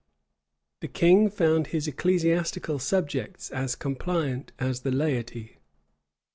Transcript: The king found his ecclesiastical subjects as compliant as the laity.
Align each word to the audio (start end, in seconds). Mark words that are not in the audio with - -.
The 0.79 0.87
king 0.87 1.29
found 1.29 1.67
his 1.67 1.87
ecclesiastical 1.87 2.79
subjects 2.79 3.51
as 3.51 3.75
compliant 3.75 4.51
as 4.57 4.81
the 4.81 4.89
laity. 4.89 5.59